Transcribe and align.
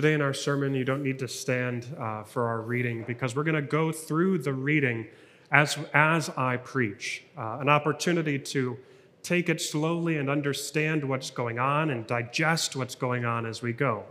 Today 0.00 0.14
in 0.14 0.22
our 0.22 0.32
sermon, 0.32 0.72
you 0.72 0.82
don't 0.82 1.02
need 1.02 1.18
to 1.18 1.28
stand 1.28 1.94
uh, 1.98 2.22
for 2.22 2.48
our 2.48 2.62
reading 2.62 3.04
because 3.06 3.36
we're 3.36 3.44
going 3.44 3.54
to 3.54 3.60
go 3.60 3.92
through 3.92 4.38
the 4.38 4.54
reading 4.54 5.06
as, 5.52 5.76
as 5.92 6.30
I 6.38 6.56
preach, 6.56 7.24
uh, 7.36 7.58
an 7.60 7.68
opportunity 7.68 8.38
to 8.38 8.78
take 9.22 9.50
it 9.50 9.60
slowly 9.60 10.16
and 10.16 10.30
understand 10.30 11.06
what's 11.06 11.28
going 11.28 11.58
on 11.58 11.90
and 11.90 12.06
digest 12.06 12.76
what's 12.76 12.94
going 12.94 13.26
on 13.26 13.44
as 13.44 13.60
we 13.60 13.74
go. 13.74 14.04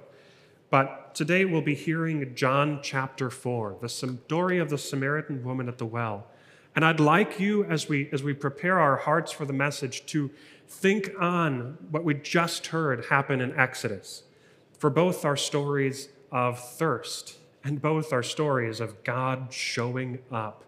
But 0.70 1.16
today 1.16 1.44
we'll 1.46 1.64
be 1.64 1.74
hearing 1.74 2.36
John 2.36 2.82
chapter 2.84 3.32
4, 3.32 3.78
the 3.82 3.90
story 3.90 4.60
of 4.60 4.70
the 4.70 4.78
Samaritan 4.78 5.44
woman 5.44 5.68
at 5.68 5.80
the 5.80 5.88
well. 5.88 6.28
And 6.76 6.86
I'd 6.86 7.00
like 7.00 7.40
you, 7.40 7.64
as 7.64 7.90
we, 7.90 8.10
as 8.12 8.22
we 8.22 8.34
prepare 8.34 8.80
our 8.80 8.98
hearts 8.98 9.32
for 9.32 9.46
the 9.46 9.54
message, 9.54 10.06
to 10.06 10.30
think 10.68 11.10
on 11.20 11.80
what 11.90 12.04
we 12.04 12.14
just 12.14 12.68
heard 12.68 13.06
happen 13.06 13.42
in 13.42 13.58
Exodus. 13.58 14.22
For 14.80 14.90
both 14.90 15.26
our 15.26 15.36
stories 15.36 16.10
of 16.32 16.58
thirst 16.58 17.38
and 17.64 17.82
both 17.82 18.14
our 18.14 18.24
stories 18.24 18.80
of 18.80 19.04
God 19.04 19.54
showing 19.54 20.20
up 20.32 20.64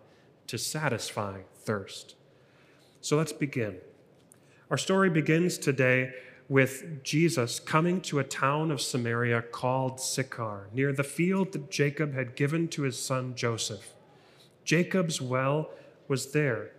to 0.48 0.58
satisfy 0.58 1.40
thirst. 1.56 2.16
So 3.00 3.16
let's 3.16 3.32
begin. 3.32 3.78
Our 4.70 4.78
story 4.78 5.10
begins 5.10 5.58
today 5.58 6.14
with 6.50 7.02
Jesus 7.04 7.58
coming 7.62 8.02
to 8.02 8.20
a 8.20 8.26
town 8.26 8.70
of 8.70 8.82
Samaria 8.82 9.44
called 9.44 10.02
Sychar, 10.02 10.68
near 10.74 10.92
the 10.92 11.06
field 11.06 11.54
that 11.54 11.72
Jacob 11.72 12.14
had 12.14 12.36
given 12.36 12.68
to 12.68 12.82
his 12.82 13.00
son 13.00 13.34
Joseph. 13.34 13.94
Jacob's 14.66 15.22
well 15.22 15.70
was 16.10 16.34
there. 16.34 16.72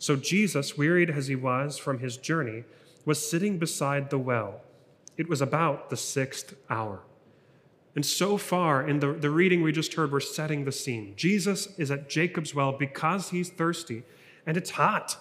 So 0.00 0.16
Jesus, 0.16 0.76
wearied 0.76 1.10
as 1.10 1.28
he 1.28 1.36
was 1.36 1.78
from 1.78 2.00
his 2.00 2.16
journey, 2.16 2.64
was 3.04 3.30
sitting 3.30 3.58
beside 3.58 4.10
the 4.10 4.18
well. 4.18 4.62
It 5.16 5.28
was 5.28 5.40
about 5.40 5.90
the 5.90 5.96
sixth 5.96 6.54
hour. 6.70 7.02
And 7.94 8.06
so 8.06 8.38
far 8.38 8.86
in 8.86 9.00
the, 9.00 9.12
the 9.12 9.30
reading 9.30 9.62
we 9.62 9.72
just 9.72 9.94
heard, 9.94 10.12
we're 10.12 10.20
setting 10.20 10.64
the 10.64 10.72
scene. 10.72 11.12
Jesus 11.16 11.68
is 11.78 11.90
at 11.90 12.08
Jacob's 12.08 12.54
well 12.54 12.72
because 12.72 13.30
he's 13.30 13.50
thirsty, 13.50 14.02
and 14.46 14.56
it's 14.56 14.70
hot. 14.70 15.18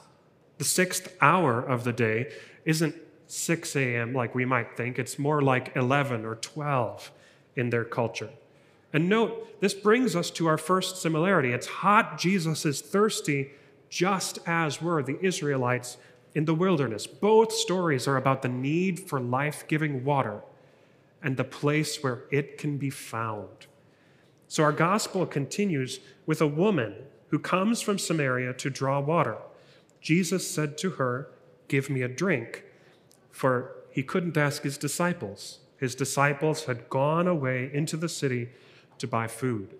The 0.58 0.64
sixth 0.64 1.16
hour 1.22 1.59
of 1.59 1.83
the 1.83 1.92
day 1.92 2.31
isn't 2.66 2.95
6 3.28 3.75
a.m. 3.75 4.14
like 4.14 4.36
we 4.36 4.45
might 4.45 4.75
think, 4.75 5.00
it's 5.00 5.17
more 5.17 5.42
like 5.42 5.75
11 5.75 6.26
or 6.26 6.36
12 6.36 7.11
in 7.55 7.70
their 7.70 7.86
culture. 7.86 8.30
And 8.94 9.08
note, 9.08 9.59
this 9.61 9.73
brings 9.73 10.16
us 10.16 10.30
to 10.31 10.48
our 10.48 10.58
first 10.58 11.02
similarity. 11.02 11.53
It's 11.53 11.67
hot, 11.67 12.17
Jesus 12.17 12.66
is 12.66 12.81
thirsty, 12.81 13.52
just 13.89 14.39
as 14.45 14.81
were 14.81 15.02
the 15.02 15.17
Israelites 15.22 15.98
in 16.33 16.45
the 16.45 16.53
wilderness. 16.53 17.07
Both 17.07 17.51
stories 17.51 18.07
are 18.07 18.17
about 18.17 18.41
the 18.41 18.49
need 18.49 18.99
for 18.99 19.19
life 19.19 19.65
giving 19.67 20.03
water 20.03 20.41
and 21.21 21.37
the 21.37 21.43
place 21.43 22.01
where 22.01 22.23
it 22.31 22.57
can 22.57 22.77
be 22.77 22.89
found. 22.89 23.67
So 24.47 24.63
our 24.63 24.71
gospel 24.71 25.25
continues 25.25 25.99
with 26.25 26.41
a 26.41 26.47
woman 26.47 26.95
who 27.29 27.39
comes 27.39 27.81
from 27.81 27.97
Samaria 27.97 28.53
to 28.55 28.69
draw 28.69 28.99
water. 28.99 29.37
Jesus 30.02 30.49
said 30.49 30.77
to 30.79 30.91
her, 30.91 31.29
Give 31.67 31.89
me 31.89 32.02
a 32.02 32.09
drink. 32.09 32.65
For 33.31 33.75
he 33.91 34.03
couldn't 34.03 34.35
ask 34.35 34.63
his 34.63 34.77
disciples. 34.77 35.59
His 35.77 35.95
disciples 35.95 36.65
had 36.65 36.89
gone 36.89 37.27
away 37.27 37.71
into 37.73 37.95
the 37.95 38.09
city 38.09 38.49
to 38.97 39.07
buy 39.07 39.27
food. 39.27 39.75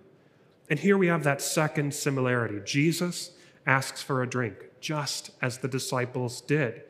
And 0.70 0.78
here 0.78 0.96
we 0.96 1.08
have 1.08 1.22
that 1.24 1.42
second 1.42 1.92
similarity. 1.92 2.60
Jesus 2.64 3.32
asks 3.66 4.02
for 4.02 4.22
a 4.22 4.26
drink, 4.26 4.56
just 4.82 5.30
as 5.40 5.58
the 5.58 5.68
disciples 5.68 6.42
did. 6.42 6.82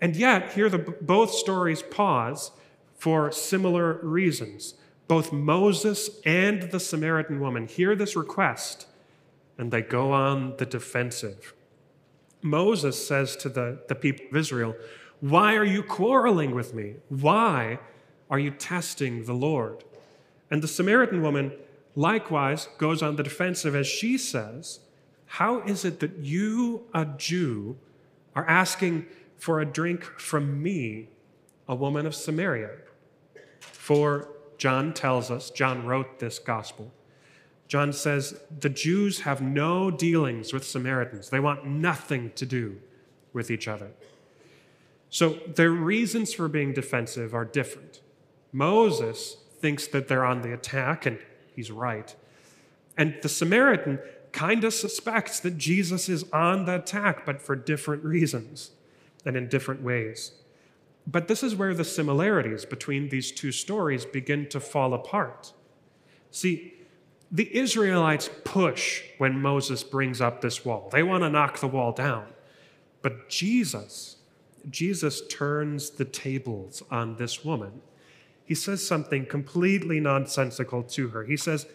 And 0.00 0.16
yet, 0.16 0.52
here 0.54 0.68
the, 0.68 0.78
both 0.78 1.30
stories 1.30 1.82
pause 1.82 2.50
for 2.96 3.30
similar 3.30 4.00
reasons. 4.02 4.74
Both 5.06 5.32
Moses 5.32 6.10
and 6.24 6.70
the 6.70 6.80
Samaritan 6.80 7.40
woman 7.40 7.66
hear 7.66 7.94
this 7.94 8.16
request 8.16 8.86
and 9.58 9.72
they 9.72 9.82
go 9.82 10.12
on 10.12 10.54
the 10.58 10.66
defensive. 10.66 11.52
Moses 12.40 13.06
says 13.06 13.34
to 13.36 13.48
the, 13.48 13.80
the 13.88 13.94
people 13.96 14.26
of 14.30 14.36
Israel, 14.36 14.76
Why 15.20 15.56
are 15.56 15.64
you 15.64 15.82
quarreling 15.82 16.54
with 16.54 16.72
me? 16.72 16.94
Why 17.08 17.80
are 18.30 18.38
you 18.38 18.52
testing 18.52 19.24
the 19.24 19.32
Lord? 19.32 19.84
And 20.50 20.62
the 20.62 20.68
Samaritan 20.68 21.22
woman 21.22 21.52
likewise 21.96 22.68
goes 22.78 23.02
on 23.02 23.16
the 23.16 23.24
defensive 23.24 23.74
as 23.74 23.88
she 23.88 24.16
says, 24.16 24.78
How 25.28 25.60
is 25.60 25.84
it 25.84 26.00
that 26.00 26.18
you, 26.18 26.84
a 26.92 27.04
Jew, 27.04 27.76
are 28.34 28.46
asking 28.48 29.06
for 29.36 29.60
a 29.60 29.64
drink 29.64 30.04
from 30.04 30.62
me, 30.62 31.08
a 31.68 31.74
woman 31.74 32.06
of 32.06 32.14
Samaria? 32.14 32.70
For 33.60 34.28
John 34.58 34.92
tells 34.92 35.30
us, 35.30 35.50
John 35.50 35.86
wrote 35.86 36.18
this 36.18 36.38
gospel 36.38 36.92
John 37.68 37.92
says 37.92 38.40
the 38.60 38.70
Jews 38.70 39.20
have 39.20 39.42
no 39.42 39.90
dealings 39.90 40.54
with 40.54 40.66
Samaritans. 40.66 41.28
They 41.28 41.38
want 41.38 41.66
nothing 41.66 42.32
to 42.34 42.46
do 42.46 42.80
with 43.34 43.50
each 43.50 43.68
other. 43.68 43.90
So 45.10 45.38
their 45.54 45.70
reasons 45.70 46.32
for 46.32 46.48
being 46.48 46.72
defensive 46.72 47.34
are 47.34 47.44
different. 47.44 48.00
Moses 48.52 49.36
thinks 49.60 49.86
that 49.88 50.08
they're 50.08 50.24
on 50.24 50.40
the 50.40 50.52
attack, 50.52 51.04
and 51.04 51.18
he's 51.54 51.70
right. 51.70 52.14
And 52.96 53.16
the 53.22 53.28
Samaritan 53.28 53.98
kind 54.32 54.64
of 54.64 54.74
suspects 54.74 55.40
that 55.40 55.58
Jesus 55.58 56.08
is 56.08 56.24
on 56.32 56.64
the 56.64 56.76
attack, 56.76 57.24
but 57.24 57.40
for 57.40 57.56
different 57.56 58.04
reasons 58.04 58.70
and 59.24 59.36
in 59.36 59.48
different 59.48 59.82
ways. 59.82 60.32
But 61.06 61.28
this 61.28 61.42
is 61.42 61.56
where 61.56 61.74
the 61.74 61.84
similarities 61.84 62.64
between 62.64 63.08
these 63.08 63.32
two 63.32 63.52
stories 63.52 64.04
begin 64.04 64.48
to 64.50 64.60
fall 64.60 64.92
apart. 64.92 65.52
See, 66.30 66.74
the 67.30 67.54
Israelites 67.56 68.28
push 68.44 69.02
when 69.18 69.40
Moses 69.40 69.82
brings 69.82 70.20
up 70.20 70.40
this 70.40 70.64
wall. 70.64 70.88
They 70.92 71.02
want 71.02 71.22
to 71.24 71.30
knock 71.30 71.58
the 71.58 71.68
wall 71.68 71.92
down. 71.92 72.26
But 73.00 73.28
Jesus, 73.28 74.16
Jesus 74.68 75.26
turns 75.28 75.90
the 75.90 76.04
tables 76.04 76.82
on 76.90 77.16
this 77.16 77.44
woman. 77.44 77.80
He 78.44 78.54
says 78.54 78.86
something 78.86 79.26
completely 79.26 80.00
nonsensical 80.00 80.82
to 80.84 81.08
her. 81.08 81.24
He 81.24 81.36
says, 81.36 81.66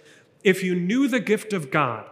If 0.43 0.63
you 0.63 0.75
knew 0.75 1.07
the 1.07 1.19
gift 1.19 1.53
of 1.53 1.71
God 1.71 2.09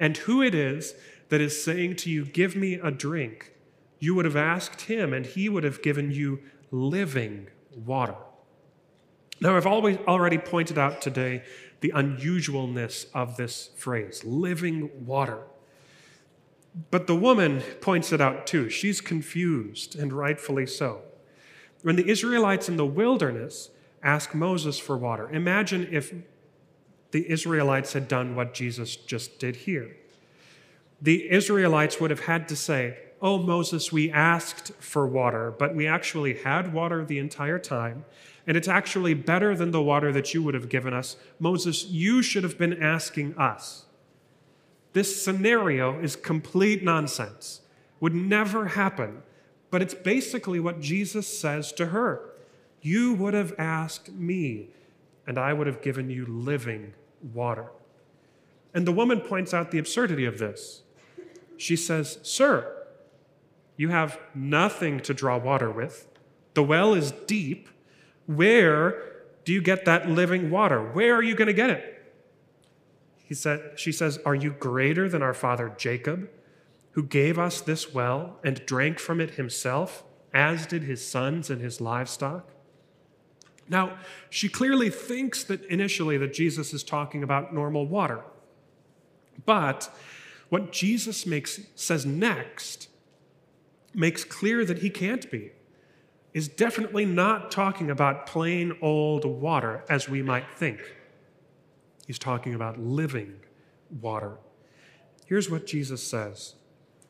and 0.00 0.16
who 0.16 0.42
it 0.42 0.54
is 0.54 0.94
that 1.28 1.40
is 1.40 1.62
saying 1.62 1.96
to 1.96 2.10
you, 2.10 2.24
Give 2.24 2.56
me 2.56 2.74
a 2.74 2.90
drink, 2.90 3.52
you 3.98 4.14
would 4.14 4.24
have 4.24 4.36
asked 4.36 4.82
him, 4.82 5.12
and 5.12 5.26
he 5.26 5.48
would 5.48 5.62
have 5.62 5.82
given 5.82 6.10
you 6.10 6.40
living 6.72 7.48
water. 7.72 8.16
Now, 9.40 9.56
I've 9.56 9.66
always 9.66 9.98
already 10.08 10.38
pointed 10.38 10.78
out 10.78 11.00
today 11.00 11.42
the 11.80 11.92
unusualness 11.94 13.06
of 13.14 13.36
this 13.36 13.70
phrase 13.76 14.22
living 14.24 14.90
water. 15.06 15.44
But 16.90 17.06
the 17.06 17.16
woman 17.16 17.62
points 17.80 18.12
it 18.12 18.20
out 18.20 18.46
too. 18.46 18.68
She's 18.68 19.00
confused, 19.00 19.98
and 19.98 20.12
rightfully 20.12 20.66
so. 20.66 21.02
When 21.82 21.96
the 21.96 22.08
Israelites 22.08 22.68
in 22.68 22.76
the 22.76 22.86
wilderness 22.86 23.70
ask 24.02 24.34
Moses 24.34 24.78
for 24.78 24.96
water, 24.96 25.28
imagine 25.30 25.88
if 25.90 26.12
the 27.12 27.30
Israelites 27.30 27.92
had 27.92 28.08
done 28.08 28.36
what 28.36 28.54
Jesus 28.54 28.96
just 28.96 29.38
did 29.38 29.56
here. 29.56 29.96
The 31.02 31.30
Israelites 31.30 32.00
would 32.00 32.10
have 32.10 32.20
had 32.20 32.48
to 32.48 32.56
say, 32.56 32.98
Oh, 33.22 33.36
Moses, 33.36 33.92
we 33.92 34.10
asked 34.10 34.72
for 34.78 35.06
water, 35.06 35.50
but 35.50 35.74
we 35.74 35.86
actually 35.86 36.38
had 36.38 36.72
water 36.72 37.04
the 37.04 37.18
entire 37.18 37.58
time 37.58 38.06
and 38.46 38.56
it's 38.56 38.68
actually 38.68 39.14
better 39.14 39.54
than 39.54 39.70
the 39.70 39.82
water 39.82 40.12
that 40.12 40.34
you 40.34 40.42
would 40.42 40.54
have 40.54 40.68
given 40.68 40.92
us. 40.92 41.16
Moses, 41.38 41.86
you 41.86 42.22
should 42.22 42.42
have 42.42 42.58
been 42.58 42.82
asking 42.82 43.36
us. 43.36 43.84
This 44.92 45.22
scenario 45.22 46.00
is 46.00 46.16
complete 46.16 46.82
nonsense, 46.82 47.60
would 48.00 48.14
never 48.14 48.66
happen, 48.66 49.22
but 49.70 49.82
it's 49.82 49.94
basically 49.94 50.58
what 50.58 50.80
Jesus 50.80 51.28
says 51.28 51.70
to 51.74 51.86
her. 51.86 52.30
You 52.82 53.14
would 53.14 53.34
have 53.34 53.54
asked 53.56 54.10
me, 54.10 54.70
and 55.26 55.38
I 55.38 55.52
would 55.52 55.68
have 55.68 55.82
given 55.82 56.10
you 56.10 56.26
living 56.26 56.94
water. 57.22 57.66
And 58.72 58.86
the 58.86 58.92
woman 58.92 59.20
points 59.20 59.52
out 59.52 59.70
the 59.70 59.78
absurdity 59.78 60.24
of 60.24 60.38
this. 60.38 60.82
She 61.56 61.76
says, 61.76 62.18
Sir, 62.22 62.76
you 63.76 63.88
have 63.88 64.18
nothing 64.34 65.00
to 65.00 65.14
draw 65.14 65.38
water 65.38 65.70
with. 65.70 66.08
The 66.54 66.62
well 66.62 66.94
is 66.94 67.12
deep 67.26 67.68
where 68.26 69.02
do 69.44 69.52
you 69.52 69.60
get 69.60 69.84
that 69.86 70.08
living 70.08 70.50
water? 70.50 70.80
Where 70.80 71.16
are 71.16 71.22
you 71.22 71.34
going 71.34 71.48
to 71.48 71.52
get 71.52 71.70
it? 71.70 72.12
He 73.24 73.34
said, 73.34 73.72
she 73.76 73.90
says, 73.90 74.18
Are 74.24 74.34
you 74.34 74.50
greater 74.52 75.08
than 75.08 75.22
our 75.22 75.34
father 75.34 75.74
Jacob, 75.76 76.28
who 76.92 77.02
gave 77.02 77.38
us 77.38 77.60
this 77.60 77.92
well 77.92 78.38
and 78.44 78.64
drank 78.66 79.00
from 79.00 79.20
it 79.20 79.32
himself, 79.32 80.04
as 80.32 80.66
did 80.66 80.84
his 80.84 81.04
sons 81.04 81.50
and 81.50 81.60
his 81.60 81.80
livestock? 81.80 82.50
Now, 83.70 83.96
she 84.28 84.48
clearly 84.48 84.90
thinks 84.90 85.44
that 85.44 85.64
initially 85.66 86.18
that 86.18 86.34
Jesus 86.34 86.74
is 86.74 86.82
talking 86.82 87.22
about 87.22 87.54
normal 87.54 87.86
water. 87.86 88.20
But 89.46 89.88
what 90.48 90.72
Jesus 90.72 91.24
makes, 91.24 91.60
says 91.76 92.04
next 92.04 92.88
makes 93.94 94.24
clear 94.24 94.64
that 94.64 94.78
he 94.78 94.90
can't 94.90 95.30
be. 95.30 95.52
is 96.32 96.46
definitely 96.46 97.04
not 97.04 97.50
talking 97.50 97.90
about 97.90 98.26
plain 98.26 98.76
old 98.80 99.24
water 99.24 99.84
as 99.88 100.08
we 100.08 100.22
might 100.22 100.48
think. 100.54 100.80
He's 102.06 102.20
talking 102.20 102.54
about 102.54 102.78
living 102.78 103.40
water. 104.00 104.38
Here's 105.26 105.48
what 105.48 105.66
Jesus 105.66 106.06
says 106.06 106.54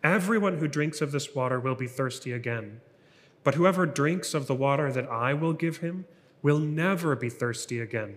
Everyone 0.02 0.58
who 0.58 0.68
drinks 0.68 1.00
of 1.00 1.12
this 1.12 1.34
water 1.34 1.58
will 1.58 1.74
be 1.74 1.86
thirsty 1.86 2.32
again. 2.32 2.80
But 3.44 3.54
whoever 3.54 3.86
drinks 3.86 4.34
of 4.34 4.46
the 4.46 4.54
water 4.54 4.92
that 4.92 5.08
I 5.08 5.32
will 5.32 5.54
give 5.54 5.78
him 5.78 6.04
will 6.42 6.58
never 6.58 7.14
be 7.16 7.28
thirsty 7.28 7.80
again. 7.80 8.16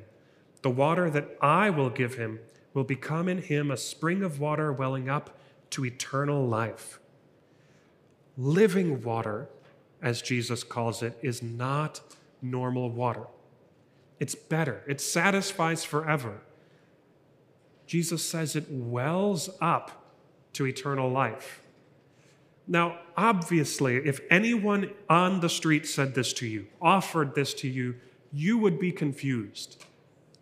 The 0.62 0.70
water 0.70 1.10
that 1.10 1.38
I 1.42 1.70
will 1.70 1.90
give 1.90 2.16
him 2.16 2.40
will 2.74 2.84
become 2.84 3.28
in 3.28 3.40
him 3.40 3.70
a 3.70 3.78
spring 3.78 4.24
of 4.24 4.40
water 4.40 4.72
welling 4.72 5.10
up 5.10 5.38
to 5.72 5.86
eternal 5.86 6.48
life. 6.48 7.00
Living 8.38 9.04
water, 9.04 9.50
as 10.02 10.22
Jesus 10.22 10.64
calls 10.64 11.04
it, 11.04 11.18
is 11.22 11.44
not 11.44 12.02
normal 12.42 12.90
water. 12.90 13.28
It's 14.20 14.36
better, 14.36 14.84
it 14.88 15.02
satisfies 15.02 15.84
forever. 15.84 16.42
Jesus 17.86 18.28
says 18.28 18.56
it 18.56 18.66
wells 18.70 19.50
up 19.60 20.14
to 20.54 20.66
eternal 20.66 21.10
life. 21.10 21.62
Now, 22.68 23.00
obviously, 23.18 23.98
if 23.98 24.22
anyone 24.30 24.92
on 25.10 25.42
the 25.42 25.50
street 25.50 25.86
said 25.86 26.16
this 26.16 26.32
to 26.34 26.48
you, 26.48 26.68
offered 26.82 27.36
this 27.36 27.54
to 27.56 27.68
you, 27.68 27.96
you 28.34 28.58
would 28.58 28.80
be 28.80 28.92
confused. 28.92 29.86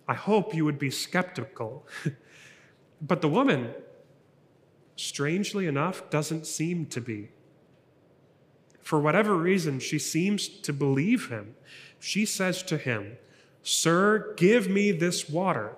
I 0.07 0.13
hope 0.13 0.55
you 0.55 0.63
would 0.65 0.79
be 0.79 0.89
skeptical. 0.89 1.85
but 3.01 3.21
the 3.21 3.27
woman, 3.27 3.73
strangely 4.95 5.67
enough, 5.67 6.09
doesn't 6.09 6.47
seem 6.47 6.85
to 6.87 7.01
be. 7.01 7.29
For 8.79 8.99
whatever 8.99 9.35
reason, 9.35 9.79
she 9.79 9.99
seems 9.99 10.47
to 10.47 10.73
believe 10.73 11.29
him. 11.29 11.55
She 11.99 12.25
says 12.25 12.63
to 12.63 12.77
him, 12.77 13.17
Sir, 13.61 14.33
give 14.37 14.69
me 14.69 14.91
this 14.91 15.29
water 15.29 15.75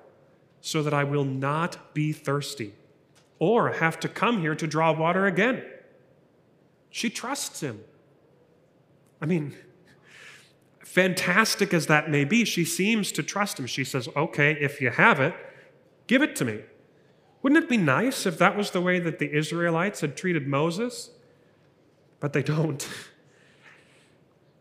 so 0.61 0.81
that 0.83 0.93
I 0.93 1.03
will 1.03 1.25
not 1.25 1.93
be 1.93 2.13
thirsty 2.13 2.73
or 3.39 3.73
have 3.73 3.99
to 3.99 4.07
come 4.07 4.39
here 4.39 4.55
to 4.55 4.65
draw 4.65 4.93
water 4.93 5.25
again. 5.25 5.63
She 6.89 7.09
trusts 7.09 7.61
him. 7.61 7.83
I 9.21 9.25
mean, 9.25 9.55
fantastic 10.85 11.73
as 11.73 11.87
that 11.87 12.09
may 12.09 12.25
be, 12.25 12.45
she 12.45 12.65
seems 12.65 13.11
to 13.13 13.23
trust 13.23 13.59
him. 13.59 13.67
She 13.67 13.83
says, 13.83 14.07
Okay, 14.15 14.53
if 14.53 14.81
you 14.81 14.89
have 14.89 15.19
it, 15.19 15.33
give 16.07 16.21
it 16.21 16.35
to 16.37 16.45
me. 16.45 16.61
Wouldn't 17.41 17.63
it 17.63 17.69
be 17.69 17.77
nice 17.77 18.25
if 18.25 18.37
that 18.37 18.55
was 18.55 18.71
the 18.71 18.81
way 18.81 18.99
that 18.99 19.19
the 19.19 19.35
Israelites 19.35 20.01
had 20.01 20.15
treated 20.15 20.47
Moses? 20.47 21.09
But 22.19 22.33
they 22.33 22.43
don't. 22.43 22.87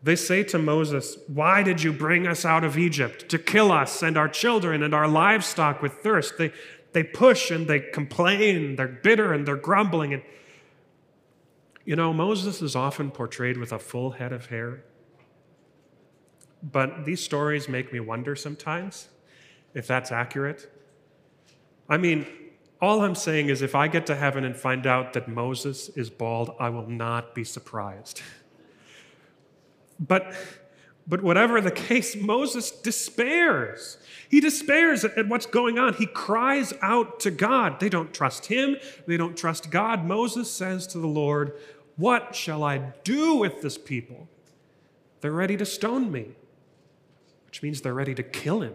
They 0.03 0.17
say 0.17 0.43
to 0.43 0.59
Moses, 0.59 1.17
Why 1.27 1.63
did 1.63 1.81
you 1.81 1.93
bring 1.93 2.27
us 2.27 2.43
out 2.43 2.65
of 2.65 2.77
Egypt? 2.77 3.29
To 3.29 3.39
kill 3.39 3.71
us 3.71 4.03
and 4.03 4.17
our 4.17 4.27
children 4.27 4.83
and 4.83 4.93
our 4.93 5.07
livestock 5.07 5.81
with 5.81 5.93
thirst. 5.93 6.37
They, 6.37 6.51
they 6.91 7.03
push 7.03 7.49
and 7.49 7.67
they 7.67 7.79
complain, 7.79 8.75
they're 8.75 8.87
bitter 8.89 9.31
and 9.31 9.47
they're 9.47 9.55
grumbling. 9.55 10.13
And 10.13 10.23
you 11.85 11.95
know, 11.95 12.13
Moses 12.13 12.61
is 12.61 12.75
often 12.75 13.11
portrayed 13.11 13.57
with 13.57 13.71
a 13.71 13.79
full 13.79 14.11
head 14.11 14.33
of 14.33 14.47
hair. 14.47 14.83
But 16.63 17.03
these 17.03 17.21
stories 17.21 17.67
make 17.67 17.91
me 17.91 17.99
wonder 17.99 18.35
sometimes 18.35 19.09
if 19.73 19.85
that's 19.85 20.11
accurate. 20.11 20.71
I 21.89 21.97
mean, 21.97 22.25
all 22.81 23.01
I'm 23.01 23.15
saying 23.15 23.49
is 23.49 23.61
if 23.61 23.75
I 23.75 23.87
get 23.87 24.05
to 24.07 24.15
heaven 24.15 24.43
and 24.43 24.55
find 24.55 24.87
out 24.87 25.13
that 25.13 25.27
Moses 25.27 25.89
is 25.89 26.09
bald, 26.09 26.55
I 26.59 26.69
will 26.69 26.87
not 26.87 27.35
be 27.35 27.43
surprised. 27.43 28.21
But, 29.99 30.33
but 31.07 31.21
whatever 31.21 31.61
the 31.61 31.71
case, 31.71 32.15
Moses 32.15 32.71
despairs. 32.71 33.99
He 34.27 34.41
despairs 34.41 35.05
at, 35.05 35.17
at 35.17 35.29
what's 35.29 35.45
going 35.45 35.77
on. 35.77 35.93
He 35.93 36.07
cries 36.07 36.73
out 36.81 37.19
to 37.21 37.31
God. 37.31 37.79
They 37.79 37.89
don't 37.89 38.13
trust 38.13 38.47
him, 38.47 38.77
they 39.05 39.17
don't 39.17 39.37
trust 39.37 39.69
God. 39.69 40.03
Moses 40.03 40.51
says 40.51 40.87
to 40.87 40.97
the 40.97 41.07
Lord, 41.07 41.53
What 41.95 42.35
shall 42.35 42.63
I 42.63 42.79
do 43.03 43.35
with 43.35 43.61
this 43.61 43.77
people? 43.77 44.27
They're 45.21 45.31
ready 45.31 45.55
to 45.57 45.65
stone 45.65 46.11
me, 46.11 46.31
which 47.53 47.61
means 47.61 47.81
they're 47.81 47.93
ready 47.93 48.15
to 48.15 48.23
kill 48.23 48.61
him. 48.61 48.73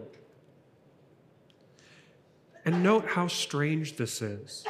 And 2.63 2.81
note 2.81 3.09
how 3.09 3.27
strange 3.27 3.97
this 3.97 4.21
is. 4.21 4.63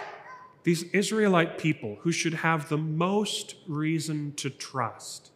These 0.64 0.82
Israelite 0.94 1.60
people 1.60 2.00
who 2.02 2.12
should 2.12 2.34
have 2.34 2.70
the 2.70 2.78
most 2.78 3.54
reason 3.68 4.34
to 4.38 4.50
trust, 4.50 5.30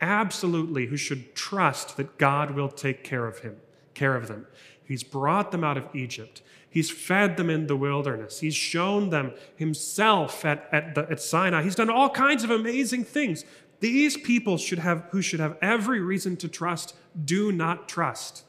absolutely, 0.00 0.86
who 0.86 0.96
should 0.96 1.34
trust 1.34 1.96
that 1.96 2.16
God 2.16 2.52
will 2.52 2.68
take 2.68 3.02
care 3.02 3.26
of 3.26 3.40
him, 3.40 3.56
care 3.92 4.14
of 4.14 4.28
them. 4.28 4.46
He's 4.84 5.02
brought 5.02 5.50
them 5.50 5.64
out 5.64 5.76
of 5.76 5.88
Egypt. 5.92 6.42
He's 6.70 6.92
fed 6.92 7.36
them 7.36 7.50
in 7.50 7.66
the 7.66 7.76
wilderness. 7.76 8.38
He's 8.38 8.54
shown 8.54 9.10
them 9.10 9.32
himself 9.56 10.44
at, 10.44 10.68
at, 10.70 10.94
the, 10.94 11.10
at 11.10 11.20
Sinai. 11.20 11.64
He's 11.64 11.74
done 11.74 11.90
all 11.90 12.08
kinds 12.08 12.44
of 12.44 12.52
amazing 12.52 13.02
things. 13.02 13.44
These 13.82 14.16
people 14.16 14.58
should 14.58 14.78
have, 14.78 15.08
who 15.10 15.20
should 15.20 15.40
have 15.40 15.58
every 15.60 15.98
reason 15.98 16.36
to 16.36 16.48
trust 16.48 16.94
do 17.24 17.50
not 17.50 17.88
trust. 17.88 18.44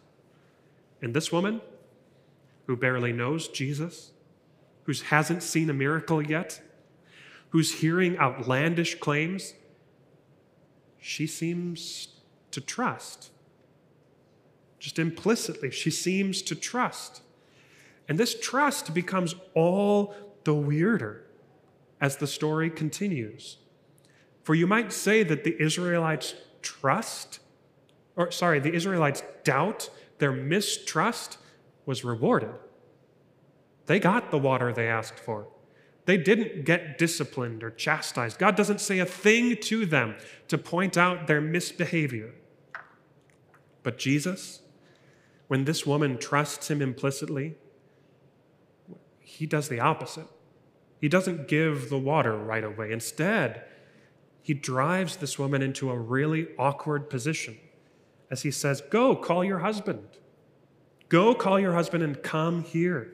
And 1.02 1.16
this 1.16 1.32
woman, 1.32 1.60
who 2.68 2.78
barely 2.78 3.12
knows 3.12 3.48
Jesus, 3.48 4.12
who 4.84 4.94
hasn't 5.08 5.42
seen 5.42 5.72
a 5.72 5.74
miracle 5.74 6.22
yet, 6.22 6.62
who's 7.50 7.80
hearing 7.80 8.16
outlandish 8.20 9.00
claims, 9.00 9.56
she 11.00 11.26
seems 11.26 12.10
to 12.52 12.62
trust 12.62 13.32
just 14.78 15.00
implicitly. 15.00 15.72
She 15.72 15.90
seems 15.90 16.44
to 16.44 16.54
trust. 16.54 17.24
And 18.08 18.20
this 18.20 18.40
trust 18.40 18.94
becomes 18.94 19.34
all 19.56 20.14
the 20.44 20.54
weirder 20.54 21.26
as 22.00 22.18
the 22.18 22.28
story 22.28 22.70
continues. 22.70 23.58
For 24.44 24.54
you 24.56 24.68
might 24.68 24.92
say 24.92 25.24
that 25.24 25.44
the 25.44 25.62
Israelites 25.62 26.36
trust, 26.62 27.40
or 28.16 28.30
sorry, 28.32 28.60
the 28.60 28.74
Israelites 28.74 29.24
doubt, 29.44 29.90
their 30.20 30.32
mistrust 30.32 31.38
was 31.86 32.04
rewarded. 32.04 32.54
They 33.86 34.00
got 34.00 34.32
the 34.32 34.38
water 34.38 34.72
they 34.72 34.88
asked 34.88 35.20
for. 35.20 35.48
They 36.06 36.18
didn't 36.18 36.66
get 36.66 36.98
disciplined 36.98 37.64
or 37.64 37.72
chastised. 37.72 38.38
God 38.38 38.56
doesn't 38.56 38.82
say 38.82 39.00
a 39.00 39.06
thing 39.06 39.56
to 39.64 39.86
them 39.86 40.16
to 40.50 40.58
point 40.58 40.98
out 40.98 41.28
their 41.28 41.42
misbehavior. 41.42 42.34
But 43.84 43.98
Jesus, 43.98 44.62
when 45.48 45.64
this 45.64 45.86
woman 45.86 46.18
trusts 46.18 46.70
him 46.70 46.82
implicitly, 46.82 47.56
he 49.20 49.46
does 49.46 49.70
the 49.70 49.80
opposite. 49.80 50.28
He 51.00 51.08
doesn't 51.08 51.48
give 51.48 51.90
the 51.90 51.98
water 51.98 52.38
right 52.38 52.64
away. 52.64 52.92
Instead, 52.92 53.66
he 54.44 54.54
drives 54.54 55.16
this 55.16 55.40
woman 55.40 55.62
into 55.62 55.90
a 55.90 55.98
really 55.98 56.50
awkward 56.60 57.10
position 57.10 57.58
as 58.30 58.42
he 58.42 58.52
says, 58.52 58.82
Go, 58.82 59.16
call 59.16 59.44
your 59.44 59.60
husband. 59.60 60.06
Go, 61.08 61.34
call 61.34 61.60
your 61.60 61.74
husband 61.74 62.04
and 62.04 62.22
come 62.22 62.64
here. 62.64 63.14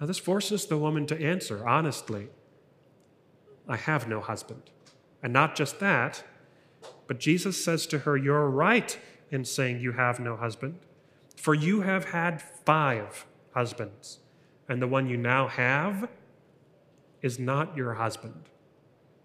Now, 0.00 0.06
this 0.06 0.18
forces 0.18 0.66
the 0.66 0.76
woman 0.76 1.06
to 1.06 1.22
answer 1.22 1.66
honestly, 1.66 2.28
I 3.68 3.76
have 3.76 4.08
no 4.08 4.20
husband. 4.20 4.62
And 5.22 5.32
not 5.32 5.54
just 5.54 5.78
that, 5.78 6.24
but 7.06 7.20
Jesus 7.20 7.62
says 7.62 7.86
to 7.86 8.00
her, 8.00 8.16
You're 8.16 8.50
right 8.50 8.98
in 9.30 9.44
saying 9.44 9.80
you 9.80 9.92
have 9.92 10.18
no 10.18 10.36
husband, 10.36 10.78
for 11.36 11.54
you 11.54 11.82
have 11.82 12.06
had 12.06 12.42
five 12.42 13.26
husbands, 13.52 14.18
and 14.68 14.82
the 14.82 14.88
one 14.88 15.08
you 15.08 15.16
now 15.16 15.46
have 15.46 16.08
is 17.22 17.38
not 17.38 17.76
your 17.76 17.94
husband. 17.94 18.48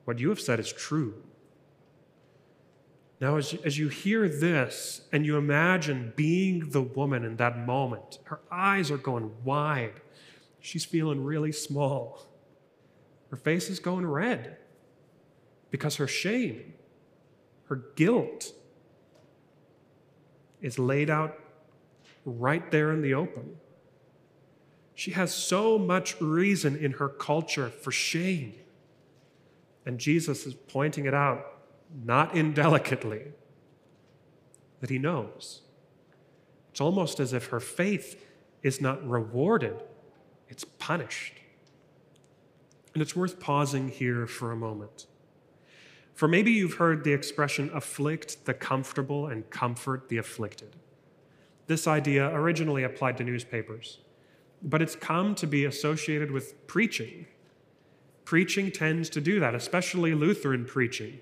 What 0.10 0.18
you 0.18 0.30
have 0.30 0.42
said 0.42 0.60
is 0.60 0.74
true. 0.74 1.14
Now, 3.22 3.38
as, 3.38 3.54
as 3.64 3.78
you 3.78 3.90
hear 3.90 4.28
this 4.28 5.02
and 5.12 5.24
you 5.24 5.38
imagine 5.38 6.14
being 6.16 6.72
the 6.72 6.82
woman 6.82 7.24
in 7.24 7.36
that 7.36 7.60
moment, 7.60 8.18
her 8.24 8.40
eyes 8.52 8.90
are 8.90 8.98
going 8.98 9.30
wide. 9.44 10.02
She's 10.62 10.84
feeling 10.84 11.24
really 11.24 11.52
small. 11.52 12.26
Her 13.30 13.38
face 13.38 13.70
is 13.70 13.78
going 13.78 14.08
red 14.08 14.58
because 15.70 15.98
her 15.98 16.08
shame 16.08 16.74
her 17.66 17.84
guilt 17.96 18.52
is 20.60 20.80
laid 20.80 21.12
out 21.12 21.38
right 22.26 22.72
there 22.72 22.92
in 22.94 23.04
the 23.04 23.14
open. 23.14 23.58
She 24.96 25.12
has 25.12 25.32
so 25.32 25.78
much 25.78 26.20
reason 26.20 26.76
in 26.76 26.94
her 26.94 27.10
culture 27.10 27.70
for 27.70 27.92
shame. 27.92 28.56
And 29.90 29.98
Jesus 29.98 30.46
is 30.46 30.54
pointing 30.54 31.08
it 31.08 31.16
out, 31.16 31.48
not 32.06 32.36
indelicately, 32.36 33.24
that 34.82 34.92
he 34.92 35.00
knows. 35.00 35.64
It's 36.70 36.80
almost 36.80 37.20
as 37.20 37.34
if 37.34 37.48
her 37.48 37.60
faith 37.60 38.24
is 38.62 38.80
not 38.80 39.04
rewarded, 39.04 39.82
it's 40.48 40.64
punished. 40.64 41.34
And 42.94 43.02
it's 43.02 43.16
worth 43.16 43.40
pausing 43.40 43.90
here 43.90 44.28
for 44.28 44.52
a 44.52 44.56
moment. 44.56 45.08
For 46.14 46.28
maybe 46.28 46.52
you've 46.52 46.76
heard 46.76 47.04
the 47.04 47.14
expression 47.14 47.72
afflict 47.74 48.46
the 48.46 48.54
comfortable 48.54 49.26
and 49.26 49.50
comfort 49.50 50.08
the 50.08 50.20
afflicted. 50.20 50.76
This 51.66 51.88
idea 51.88 52.30
originally 52.30 52.84
applied 52.84 53.18
to 53.18 53.24
newspapers, 53.24 54.02
but 54.62 54.84
it's 54.84 54.96
come 54.96 55.34
to 55.34 55.48
be 55.48 55.66
associated 55.66 56.30
with 56.30 56.68
preaching. 56.68 57.26
Preaching 58.30 58.72
tends 58.72 59.10
to 59.10 59.22
do 59.22 59.40
that, 59.40 59.56
especially 59.56 60.14
Lutheran 60.14 60.64
preaching. 60.64 61.20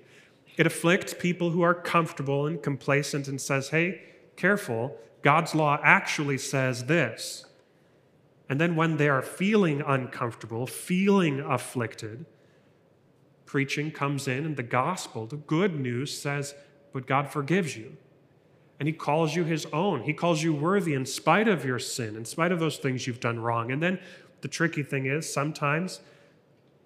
It 0.58 0.66
afflicts 0.66 1.14
people 1.14 1.52
who 1.52 1.62
are 1.62 1.72
comfortable 1.72 2.46
and 2.46 2.62
complacent 2.62 3.28
and 3.28 3.40
says, 3.40 3.70
hey, 3.70 4.02
careful, 4.36 4.94
God's 5.22 5.54
law 5.54 5.80
actually 5.82 6.36
says 6.36 6.84
this. 6.84 7.46
And 8.50 8.60
then 8.60 8.76
when 8.76 8.98
they 8.98 9.08
are 9.08 9.22
feeling 9.22 9.80
uncomfortable, 9.80 10.66
feeling 10.66 11.40
afflicted, 11.40 12.26
preaching 13.46 13.90
comes 13.90 14.28
in 14.28 14.44
and 14.44 14.58
the 14.58 14.62
gospel, 14.62 15.24
the 15.24 15.36
good 15.36 15.80
news 15.80 16.20
says, 16.20 16.54
but 16.92 17.06
God 17.06 17.30
forgives 17.30 17.74
you. 17.74 17.96
And 18.78 18.86
he 18.86 18.92
calls 18.92 19.34
you 19.34 19.44
his 19.44 19.64
own. 19.72 20.02
He 20.02 20.12
calls 20.12 20.42
you 20.42 20.52
worthy 20.52 20.92
in 20.92 21.06
spite 21.06 21.48
of 21.48 21.64
your 21.64 21.78
sin, 21.78 22.16
in 22.16 22.26
spite 22.26 22.52
of 22.52 22.60
those 22.60 22.76
things 22.76 23.06
you've 23.06 23.18
done 23.18 23.40
wrong. 23.40 23.72
And 23.72 23.82
then 23.82 23.98
the 24.42 24.48
tricky 24.48 24.82
thing 24.82 25.06
is 25.06 25.32
sometimes 25.32 26.00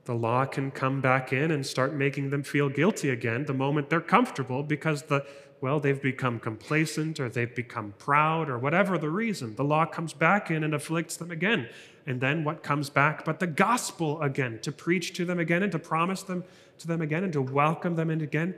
the 0.05 0.15
law 0.15 0.45
can 0.45 0.71
come 0.71 1.01
back 1.01 1.33
in 1.33 1.51
and 1.51 1.65
start 1.65 1.95
making 1.95 2.31
them 2.31 2.43
feel 2.43 2.69
guilty 2.69 3.11
again 3.11 3.45
the 3.45 3.55
moment 3.55 3.89
they're 3.89 4.01
comfortable 4.01 4.63
because 4.63 5.03
the 5.03 5.25
well 5.61 5.79
they've 5.79 6.03
become 6.03 6.41
complacent 6.41 7.21
or 7.21 7.29
they've 7.29 7.55
become 7.55 7.95
proud 7.99 8.51
or 8.51 8.59
whatever 8.59 8.99
the 8.99 9.11
reason. 9.11 9.55
The 9.55 9.65
law 9.65 9.87
comes 9.87 10.13
back 10.13 10.51
in 10.51 10.65
and 10.65 10.75
afflicts 10.75 11.17
them 11.17 11.31
again. 11.31 11.69
And 12.05 12.21
then 12.21 12.43
what 12.43 12.65
comes 12.65 12.91
back 12.91 13.25
but 13.25 13.39
the 13.39 13.47
gospel 13.47 14.21
again 14.23 14.59
to 14.63 14.73
preach 14.73 15.15
to 15.15 15.25
them 15.25 15.39
again 15.39 15.63
and 15.63 15.71
to 15.71 15.79
promise 15.79 16.23
them 16.25 16.43
to 16.79 16.89
them 16.89 17.01
again 17.01 17.23
and 17.23 17.33
to 17.33 17.43
welcome 17.43 17.95
them 17.95 18.11
in 18.11 18.21
again. 18.23 18.57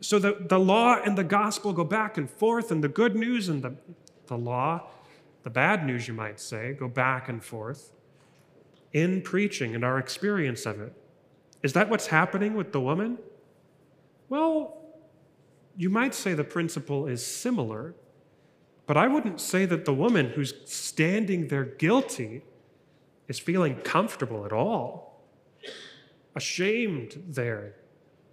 So 0.00 0.18
the, 0.18 0.36
the 0.40 0.58
law 0.58 1.00
and 1.02 1.16
the 1.16 1.24
gospel 1.24 1.72
go 1.72 1.84
back 1.84 2.18
and 2.18 2.28
forth 2.28 2.70
and 2.70 2.84
the 2.84 2.88
good 2.88 3.16
news 3.16 3.48
and 3.48 3.62
the, 3.62 3.74
the 4.26 4.36
law 4.36 4.88
the 5.42 5.50
bad 5.50 5.86
news 5.86 6.06
you 6.06 6.14
might 6.14 6.38
say 6.38 6.74
go 6.74 6.86
back 6.86 7.28
and 7.28 7.42
forth 7.42 7.92
in 8.92 9.22
preaching 9.22 9.74
and 9.74 9.84
our 9.84 9.98
experience 9.98 10.66
of 10.66 10.80
it. 10.80 10.92
Is 11.62 11.72
that 11.74 11.88
what's 11.88 12.08
happening 12.08 12.54
with 12.54 12.72
the 12.72 12.80
woman? 12.80 13.18
Well, 14.28 14.78
you 15.76 15.88
might 15.88 16.14
say 16.14 16.34
the 16.34 16.44
principle 16.44 17.06
is 17.06 17.24
similar, 17.24 17.94
but 18.86 18.96
I 18.96 19.08
wouldn't 19.08 19.40
say 19.40 19.64
that 19.66 19.84
the 19.84 19.94
woman 19.94 20.30
who's 20.30 20.54
standing 20.64 21.48
there 21.48 21.64
guilty 21.64 22.42
is 23.28 23.38
feeling 23.38 23.76
comfortable 23.76 24.44
at 24.44 24.52
all. 24.52 25.22
Ashamed 26.34 27.22
there, 27.28 27.76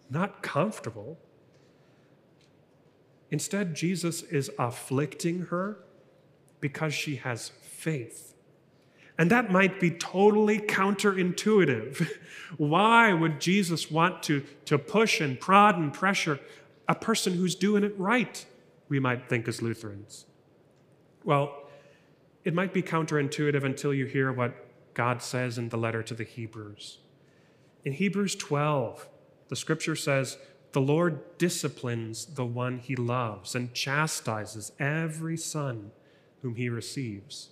not 0.09 0.41
comfortable. 0.41 1.19
Instead, 3.31 3.75
Jesus 3.75 4.23
is 4.23 4.49
afflicting 4.57 5.47
her 5.47 5.83
because 6.59 6.93
she 6.93 7.17
has 7.17 7.49
faith. 7.49 8.28
And 9.19 9.29
that 9.31 9.51
might 9.51 9.81
be 9.81 9.91
totally 9.91 10.59
counterintuitive. 10.59 12.09
Why 12.57 13.11
would 13.11 13.41
Jesus 13.41 13.91
want 13.91 14.23
to, 14.23 14.45
to 14.63 14.79
push 14.79 15.19
and 15.19 15.38
prod 15.38 15.77
and 15.77 15.93
pressure 15.93 16.39
a 16.88 16.95
person 16.95 17.33
who's 17.33 17.53
doing 17.53 17.83
it 17.83 17.93
right? 17.99 18.45
We 18.88 18.97
might 19.01 19.27
think 19.27 19.49
as 19.49 19.61
Lutherans. 19.61 20.25
Well, 21.25 21.53
it 22.45 22.53
might 22.53 22.73
be 22.73 22.81
counterintuitive 22.81 23.65
until 23.65 23.93
you 23.93 24.05
hear 24.05 24.31
what 24.31 24.53
God 24.93 25.21
says 25.21 25.57
in 25.57 25.67
the 25.67 25.77
letter 25.77 26.01
to 26.01 26.13
the 26.13 26.23
Hebrews. 26.23 26.99
In 27.83 27.91
Hebrews 27.91 28.35
12, 28.35 29.05
the 29.49 29.57
scripture 29.57 29.97
says, 29.97 30.38
The 30.71 30.79
Lord 30.79 31.38
disciplines 31.38 32.25
the 32.25 32.45
one 32.45 32.77
he 32.77 32.95
loves 32.95 33.53
and 33.53 33.73
chastises 33.73 34.71
every 34.79 35.35
son 35.35 35.91
whom 36.41 36.55
he 36.55 36.69
receives. 36.69 37.49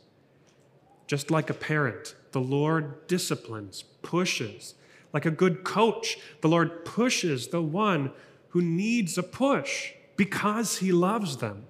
Just 1.07 1.31
like 1.31 1.49
a 1.49 1.53
parent, 1.53 2.15
the 2.33 2.41
Lord 2.41 3.07
disciplines, 3.07 3.83
pushes. 4.01 4.75
Like 5.13 5.25
a 5.25 5.31
good 5.31 5.63
coach, 5.63 6.17
the 6.41 6.49
Lord 6.49 6.85
pushes 6.85 7.47
the 7.47 7.61
one 7.61 8.11
who 8.49 8.61
needs 8.61 9.17
a 9.17 9.23
push 9.23 9.93
because 10.17 10.77
he 10.77 10.91
loves 10.91 11.37
them 11.37 11.65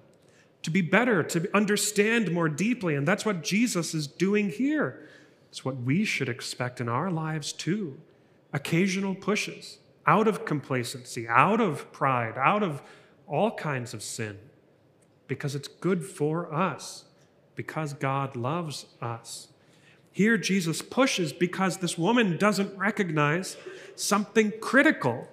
to 0.62 0.70
be 0.70 0.80
better, 0.80 1.22
to 1.22 1.48
understand 1.56 2.32
more 2.32 2.48
deeply. 2.48 2.94
And 2.94 3.06
that's 3.06 3.24
what 3.24 3.42
Jesus 3.42 3.94
is 3.94 4.06
doing 4.06 4.50
here. 4.50 5.08
It's 5.50 5.64
what 5.64 5.76
we 5.76 6.04
should 6.04 6.28
expect 6.28 6.80
in 6.80 6.88
our 6.88 7.10
lives 7.10 7.52
too. 7.52 8.00
Occasional 8.52 9.14
pushes 9.14 9.78
out 10.06 10.26
of 10.26 10.44
complacency, 10.44 11.28
out 11.28 11.60
of 11.60 11.92
pride, 11.92 12.36
out 12.36 12.62
of 12.62 12.82
all 13.26 13.50
kinds 13.52 13.94
of 13.94 14.02
sin, 14.02 14.38
because 15.26 15.54
it's 15.54 15.68
good 15.68 16.04
for 16.04 16.52
us 16.52 17.04
because 17.58 17.92
God 17.92 18.36
loves 18.36 18.86
us. 19.02 19.48
Here, 20.12 20.38
Jesus 20.38 20.80
pushes 20.80 21.32
because 21.32 21.78
this 21.78 21.98
woman 21.98 22.36
doesn't 22.36 22.78
recognize 22.78 23.56
something 23.96 24.52
critical 24.60 25.26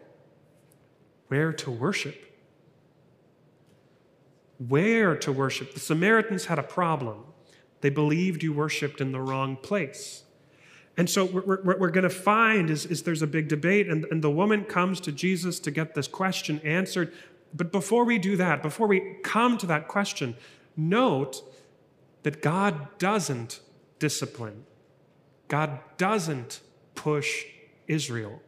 where 1.27 1.53
to 1.53 1.69
worship. 1.69 2.35
Where 4.57 5.15
to 5.17 5.31
worship. 5.31 5.75
The 5.75 5.79
Samaritans 5.79 6.45
had 6.45 6.57
a 6.57 6.63
problem. 6.63 7.25
They 7.81 7.91
believed 7.91 8.41
you 8.41 8.53
worshiped 8.53 9.01
in 9.01 9.11
the 9.11 9.21
wrong 9.21 9.55
place. 9.55 10.23
And 10.97 11.07
so, 11.07 11.27
what 11.27 11.63
we're, 11.63 11.89
going 11.91 12.05
to 12.05 12.09
find 12.09 12.71
is, 12.71 12.87
is 12.87 13.03
there's 13.03 13.21
a 13.21 13.27
big 13.27 13.49
debate, 13.49 13.87
and, 13.87 14.05
and 14.05 14.23
the 14.23 14.31
woman 14.31 14.63
comes 14.63 14.99
to 15.01 15.11
Jesus 15.11 15.59
to 15.59 15.69
get 15.69 15.93
this 15.93 16.07
question 16.07 16.59
answered. 16.63 17.13
But 17.53 17.71
before 17.71 18.03
we 18.03 18.17
do 18.17 18.35
that, 18.37 18.63
before 18.63 18.87
we 18.87 19.17
come 19.21 19.59
to 19.59 19.67
that 19.67 19.87
question, 19.87 20.35
note 20.75 21.43
that 22.25 22.41
God 22.41 22.97
doesn't 22.97 23.59
discipline, 23.99 24.65
God 25.47 25.79
doesn't 25.97 26.59
push 26.95 27.45
Israel. 27.85 28.41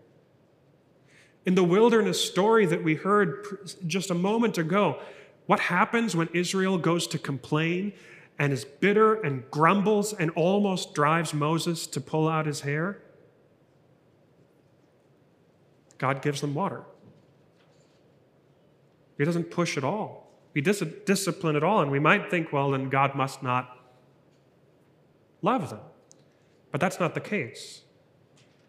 In 1.45 1.53
the 1.53 1.63
wilderness 1.63 2.19
story 2.19 2.65
that 2.65 2.83
we 2.83 2.95
heard 2.95 3.69
just 3.85 4.09
a 4.09 4.15
moment 4.15 4.57
ago, 4.57 4.99
what 5.45 5.59
happens 5.59 6.15
when 6.15 6.27
Israel 6.33 6.79
goes 6.79 7.05
to 7.05 7.19
complain 7.19 7.93
and 8.39 8.51
is 8.51 8.65
bitter 8.65 9.13
and 9.13 9.43
grumbles 9.51 10.11
and 10.11 10.31
almost 10.31 10.95
drives 10.95 11.31
Moses 11.31 11.85
to 11.85 12.01
pull 12.01 12.27
out 12.27 12.47
his 12.47 12.61
hair? 12.61 12.99
God 15.99 16.23
gives 16.23 16.41
them 16.41 16.55
water. 16.55 16.81
He 19.19 19.23
doesn't 19.23 19.51
push 19.51 19.77
at 19.77 19.83
all 19.83 20.26
be 20.57 20.61
dis- 20.61 20.83
disciplined 21.05 21.55
at 21.55 21.63
all. 21.63 21.81
And 21.81 21.91
we 21.91 21.99
might 21.99 22.31
think, 22.31 22.51
well, 22.51 22.71
then 22.71 22.89
God 22.89 23.13
must 23.13 23.43
not 23.43 23.77
love 25.43 25.69
them. 25.69 25.81
But 26.71 26.81
that's 26.81 26.99
not 26.99 27.13
the 27.13 27.19
case. 27.19 27.81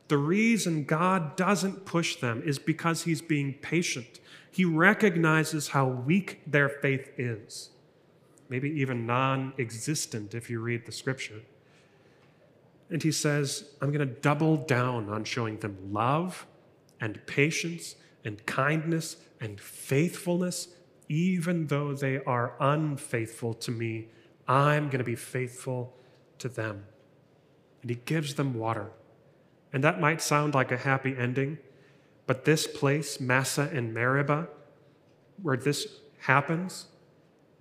The 0.08 0.18
reason 0.18 0.84
God 0.84 1.34
doesn't 1.34 1.86
push 1.86 2.16
them 2.16 2.42
is 2.44 2.58
because 2.58 3.04
He's 3.04 3.22
being 3.22 3.54
patient. 3.54 4.20
He 4.50 4.66
recognizes 4.66 5.68
how 5.68 5.86
weak 5.86 6.42
their 6.46 6.68
faith 6.68 7.10
is, 7.16 7.70
maybe 8.50 8.68
even 8.68 9.06
non 9.06 9.54
existent 9.58 10.34
if 10.34 10.50
you 10.50 10.60
read 10.60 10.84
the 10.84 10.92
scripture. 10.92 11.40
And 12.90 13.02
He 13.02 13.12
says, 13.12 13.64
I'm 13.80 13.92
going 13.92 14.06
to 14.06 14.14
double 14.20 14.58
down 14.58 15.08
on 15.08 15.24
showing 15.24 15.58
them 15.60 15.78
love 15.90 16.46
and 17.00 17.24
patience 17.26 17.96
and 18.26 18.44
kindness 18.44 19.16
and 19.40 19.58
faithfulness 19.58 20.68
even 21.08 21.66
though 21.68 21.94
they 21.94 22.18
are 22.24 22.54
unfaithful 22.60 23.54
to 23.54 23.70
me, 23.70 24.08
I'm 24.46 24.86
going 24.86 24.98
to 24.98 25.04
be 25.04 25.16
faithful 25.16 25.94
to 26.38 26.48
them. 26.48 26.84
And 27.82 27.90
he 27.90 27.96
gives 28.04 28.34
them 28.34 28.54
water. 28.54 28.90
And 29.72 29.84
that 29.84 30.00
might 30.00 30.20
sound 30.20 30.54
like 30.54 30.72
a 30.72 30.76
happy 30.76 31.14
ending, 31.16 31.58
but 32.26 32.44
this 32.44 32.66
place, 32.66 33.20
Massah 33.20 33.70
and 33.72 33.92
Meribah, 33.92 34.48
where 35.42 35.56
this 35.56 35.86
happens, 36.20 36.86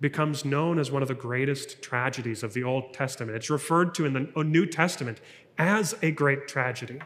becomes 0.00 0.44
known 0.44 0.78
as 0.78 0.90
one 0.90 1.02
of 1.02 1.08
the 1.08 1.14
greatest 1.14 1.82
tragedies 1.82 2.42
of 2.42 2.54
the 2.54 2.62
Old 2.62 2.92
Testament. 2.92 3.36
It's 3.36 3.50
referred 3.50 3.94
to 3.94 4.06
in 4.06 4.12
the 4.12 4.32
uh, 4.36 4.42
New 4.42 4.66
Testament 4.66 5.20
as 5.58 5.94
a 6.02 6.10
great 6.10 6.46
tragedy. 6.48 7.00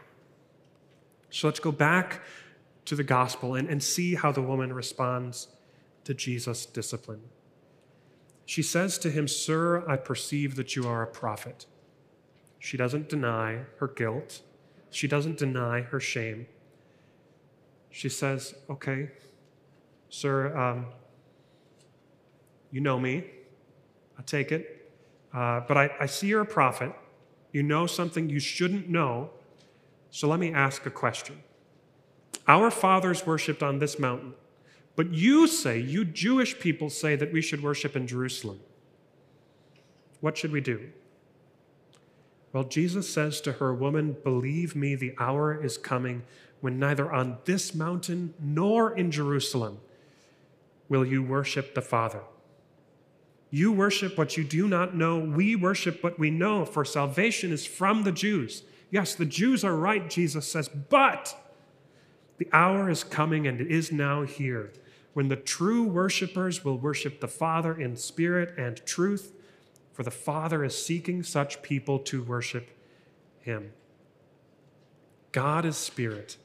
So 1.29 1.47
let's 1.47 1.59
go 1.59 1.71
back 1.71 2.21
to 2.85 2.95
the 2.95 3.03
gospel 3.03 3.55
and, 3.55 3.67
and 3.67 3.81
see 3.81 4.15
how 4.15 4.31
the 4.31 4.41
woman 4.41 4.73
responds 4.73 5.47
to 6.03 6.13
Jesus' 6.13 6.65
discipline. 6.65 7.21
She 8.45 8.61
says 8.61 8.97
to 8.99 9.09
him, 9.09 9.27
Sir, 9.27 9.87
I 9.87 9.95
perceive 9.95 10.55
that 10.55 10.75
you 10.75 10.87
are 10.87 11.01
a 11.01 11.07
prophet. 11.07 11.65
She 12.59 12.77
doesn't 12.77 13.09
deny 13.09 13.59
her 13.77 13.87
guilt, 13.87 14.41
she 14.89 15.07
doesn't 15.07 15.37
deny 15.37 15.81
her 15.81 15.99
shame. 15.99 16.47
She 17.89 18.09
says, 18.09 18.55
Okay, 18.69 19.11
sir, 20.09 20.55
um, 20.57 20.87
you 22.71 22.81
know 22.81 22.99
me. 22.99 23.23
I 24.17 24.23
take 24.23 24.51
it. 24.51 24.91
Uh, 25.33 25.61
but 25.67 25.77
I, 25.77 25.91
I 25.99 26.05
see 26.05 26.27
you're 26.27 26.41
a 26.41 26.45
prophet. 26.45 26.91
You 27.51 27.63
know 27.63 27.85
something 27.85 28.29
you 28.29 28.39
shouldn't 28.39 28.89
know. 28.89 29.29
So 30.09 30.27
let 30.27 30.39
me 30.39 30.53
ask 30.53 30.85
a 30.85 30.91
question. 30.91 31.41
Our 32.47 32.71
fathers 32.71 33.25
worshiped 33.25 33.63
on 33.63 33.79
this 33.79 33.97
mountain, 33.97 34.33
but 34.95 35.11
you 35.11 35.47
say, 35.47 35.79
you 35.79 36.05
Jewish 36.05 36.59
people 36.59 36.89
say 36.89 37.15
that 37.15 37.33
we 37.33 37.41
should 37.41 37.63
worship 37.63 37.95
in 37.95 38.05
Jerusalem. 38.05 38.59
What 40.19 40.37
should 40.37 40.51
we 40.51 40.61
do? 40.61 40.89
Well, 42.51 42.63
Jesus 42.63 43.11
says 43.11 43.41
to 43.41 43.53
her, 43.53 43.73
Woman, 43.73 44.15
believe 44.23 44.75
me, 44.75 44.93
the 44.93 45.15
hour 45.19 45.61
is 45.61 45.77
coming 45.77 46.23
when 46.61 46.77
neither 46.79 47.11
on 47.11 47.39
this 47.45 47.73
mountain 47.73 48.35
nor 48.39 48.95
in 48.95 49.09
Jerusalem 49.09 49.79
will 50.87 51.05
you 51.05 51.23
worship 51.23 51.73
the 51.73 51.81
Father. 51.81 52.21
You 53.49 53.71
worship 53.71 54.17
what 54.17 54.37
you 54.37 54.43
do 54.43 54.67
not 54.67 54.95
know. 54.95 55.19
We 55.19 55.55
worship 55.55 56.03
what 56.03 56.19
we 56.19 56.29
know, 56.29 56.65
for 56.65 56.85
salvation 56.85 57.51
is 57.51 57.65
from 57.65 58.03
the 58.03 58.11
Jews. 58.11 58.63
Yes, 58.91 59.15
the 59.15 59.25
Jews 59.25 59.63
are 59.63 59.75
right, 59.75 60.07
Jesus 60.07 60.47
says, 60.47 60.69
but 60.69 61.35
the 62.37 62.47
hour 62.53 62.89
is 62.89 63.03
coming 63.03 63.47
and 63.47 63.59
it 63.59 63.71
is 63.71 63.91
now 63.91 64.21
here 64.21 64.71
when 65.13 65.27
the 65.27 65.35
true 65.35 65.83
worshipers 65.83 66.63
will 66.65 66.77
worship 66.77 67.19
the 67.19 67.27
Father 67.27 67.79
in 67.79 67.95
spirit 67.95 68.53
and 68.57 68.83
truth, 68.85 69.33
for 69.91 70.03
the 70.03 70.11
Father 70.11 70.63
is 70.63 70.83
seeking 70.85 71.23
such 71.23 71.61
people 71.61 71.99
to 71.99 72.23
worship 72.23 72.69
him. 73.39 73.71
God 75.31 75.65
is 75.65 75.77
spirit, 75.77 76.37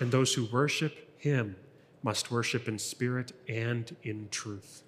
and 0.00 0.10
those 0.10 0.34
who 0.34 0.46
worship 0.46 1.18
him 1.18 1.56
must 2.02 2.30
worship 2.30 2.68
in 2.68 2.78
spirit 2.78 3.32
and 3.48 3.94
in 4.02 4.28
truth. 4.30 4.82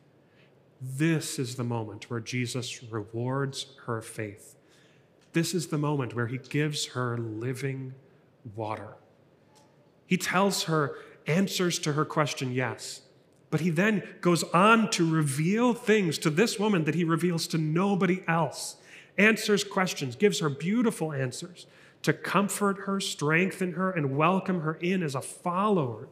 This 0.81 1.39
is 1.39 1.55
the 1.55 1.65
moment 1.65 2.11
where 2.11 2.21
Jesus 2.21 2.83
rewards 2.83 3.67
her 3.87 4.03
faith. 4.03 4.57
This 5.33 5.55
is 5.55 5.69
the 5.69 5.79
moment 5.79 6.15
where 6.15 6.27
he 6.27 6.39
gives 6.39 6.87
her 6.89 7.17
living 7.17 7.95
water. 8.55 8.95
He 10.07 10.17
tells 10.17 10.65
her 10.65 10.97
answers 11.27 11.79
to 11.81 11.95
her 11.95 12.05
question, 12.05 12.53
yes. 12.53 13.01
But 13.55 13.61
he 13.61 13.71
then 13.71 14.03
goes 14.21 14.43
on 14.43 14.91
to 14.91 15.09
reveal 15.09 15.75
things 15.75 16.19
to 16.19 16.29
this 16.29 16.59
woman 16.59 16.83
that 16.87 16.97
he 16.97 17.05
reveals 17.05 17.47
to 17.47 17.57
nobody 17.57 18.25
else. 18.27 18.79
Answers 19.17 19.63
questions, 19.63 20.17
gives 20.17 20.41
her 20.41 20.49
beautiful 20.49 21.13
answers 21.13 21.69
to 22.03 22.13
comfort 22.13 22.79
her, 22.79 22.99
strengthen 22.99 23.75
her, 23.75 23.93
and 23.93 24.17
welcome 24.17 24.63
her 24.63 24.75
in 24.75 25.05
as 25.05 25.15
a 25.15 25.21
follower, 25.21 26.09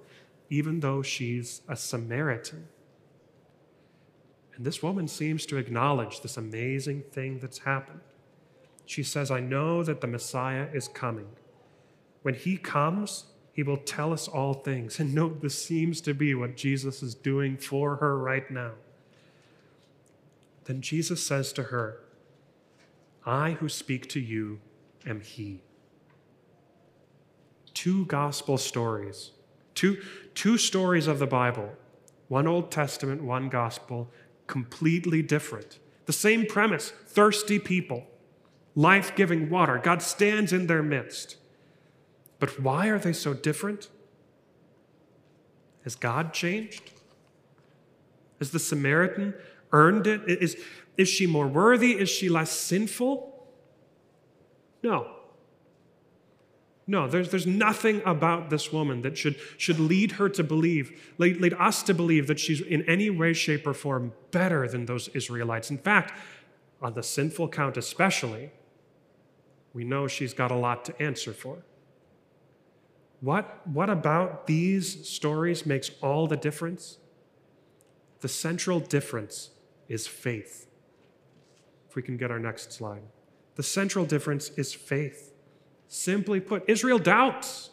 even 0.50 0.78
though 0.78 1.02
she's 1.02 1.62
a 1.68 1.75
Samaritan. 1.75 2.68
And 4.54 4.64
this 4.64 4.80
woman 4.80 5.08
seems 5.08 5.44
to 5.46 5.56
acknowledge 5.56 6.20
this 6.20 6.37
amazing 6.37 7.02
thing 7.11 7.40
that's 7.40 7.58
happened. 7.58 8.02
She 8.87 9.02
says, 9.02 9.32
I 9.32 9.40
know 9.40 9.82
that 9.82 10.00
the 10.00 10.06
Messiah 10.06 10.68
is 10.72 10.87
coming. 10.87 11.26
When 12.22 12.34
he 12.34 12.56
comes, 12.56 13.25
he 13.52 13.62
will 13.62 13.76
tell 13.76 14.12
us 14.12 14.28
all 14.28 14.54
things. 14.54 14.99
And 14.99 15.14
note, 15.14 15.42
this 15.42 15.62
seems 15.62 16.00
to 16.02 16.14
be 16.14 16.35
what 16.35 16.56
Jesus 16.56 17.02
is 17.02 17.14
doing 17.14 17.56
for 17.56 17.97
her 17.97 18.18
right 18.18 18.50
now. 18.50 18.73
Then 20.64 20.80
Jesus 20.80 21.25
says 21.25 21.52
to 21.54 21.64
her, 21.64 21.99
I 23.26 23.52
who 23.52 23.68
speak 23.68 24.09
to 24.11 24.21
you 24.21 24.61
am 25.06 25.21
he. 25.21 25.61
Two 27.75 28.06
gospel 28.06 28.59
stories, 28.59 29.32
two, 29.75 30.00
two 30.35 30.56
stories 30.56 31.06
of 31.06 31.18
the 31.18 31.26
Bible, 31.26 31.73
one 32.28 32.47
Old 32.47 32.71
Testament, 32.71 33.23
one 33.23 33.49
gospel, 33.49 34.11
completely 34.47 35.23
different. 35.23 35.78
The 36.06 36.12
same 36.12 36.47
premise 36.47 36.92
thirsty 37.06 37.59
people, 37.59 38.06
life 38.75 39.14
giving 39.14 39.50
water. 39.50 39.78
God 39.82 40.02
stands 40.02 40.52
in 40.52 40.66
their 40.66 40.82
midst. 40.82 41.37
But 42.42 42.58
why 42.58 42.88
are 42.88 42.99
they 42.99 43.12
so 43.12 43.34
different? 43.34 43.88
Has 45.84 45.94
God 45.94 46.34
changed? 46.34 46.90
Has 48.40 48.50
the 48.50 48.58
Samaritan 48.58 49.34
earned 49.70 50.08
it? 50.08 50.22
Is, 50.26 50.56
is 50.96 51.08
she 51.08 51.28
more 51.28 51.46
worthy? 51.46 51.92
Is 51.92 52.08
she 52.08 52.28
less 52.28 52.50
sinful? 52.50 53.46
No. 54.82 55.18
No, 56.88 57.07
there's, 57.07 57.31
there's 57.31 57.46
nothing 57.46 58.02
about 58.05 58.50
this 58.50 58.72
woman 58.72 59.02
that 59.02 59.16
should, 59.16 59.37
should 59.57 59.78
lead 59.78 60.11
her 60.11 60.28
to 60.31 60.42
believe, 60.42 61.14
lead, 61.18 61.40
lead 61.40 61.55
us 61.55 61.85
to 61.85 61.94
believe 61.94 62.26
that 62.26 62.40
she's 62.40 62.61
in 62.61 62.83
any 62.90 63.09
way, 63.09 63.35
shape, 63.35 63.68
or 63.68 63.72
form 63.72 64.14
better 64.33 64.66
than 64.66 64.87
those 64.87 65.07
Israelites. 65.14 65.70
In 65.70 65.78
fact, 65.78 66.18
on 66.81 66.94
the 66.94 67.05
sinful 67.05 67.50
count 67.50 67.76
especially, 67.76 68.50
we 69.72 69.85
know 69.85 70.09
she's 70.09 70.35
got 70.35 70.50
a 70.50 70.57
lot 70.57 70.85
to 70.87 71.00
answer 71.00 71.33
for. 71.33 71.62
What, 73.22 73.64
what 73.68 73.88
about 73.88 74.48
these 74.48 75.08
stories 75.08 75.64
makes 75.64 75.92
all 76.02 76.26
the 76.26 76.37
difference? 76.37 76.98
The 78.20 78.28
central 78.28 78.80
difference 78.80 79.50
is 79.88 80.08
faith. 80.08 80.66
If 81.88 81.94
we 81.94 82.02
can 82.02 82.16
get 82.16 82.32
our 82.32 82.40
next 82.40 82.72
slide. 82.72 83.02
The 83.54 83.62
central 83.62 84.04
difference 84.04 84.50
is 84.56 84.74
faith. 84.74 85.32
Simply 85.87 86.40
put, 86.40 86.64
Israel 86.66 86.98
doubts. 86.98 87.70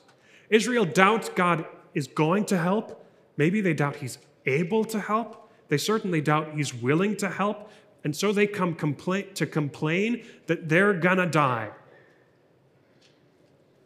Israel 0.52 0.86
doubts 0.86 1.30
God 1.30 1.66
is 1.96 2.06
going 2.06 2.46
to 2.46 2.58
help. 2.58 3.04
Maybe 3.36 3.60
they 3.60 3.74
doubt 3.74 3.96
he's 3.96 4.20
able 4.46 4.86
to 4.86 5.00
help. 5.00 5.52
They 5.68 5.78
certainly 5.78 6.22
doubt 6.22 6.54
he's 6.54 6.76
willing 6.76 7.18
to 7.18 7.30
help. 7.30 7.72
And 8.04 8.16
so 8.16 8.32
they 8.32 8.46
come 8.46 8.76
compla- 8.76 9.34
to 9.34 9.48
complain 9.48 10.26
that 10.46 10.70
they're 10.70 10.94
gonna 10.94 11.26
die. 11.26 11.72